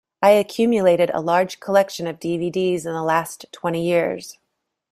[0.23, 4.39] I accumulated a large collection of dvds in the last twenty years.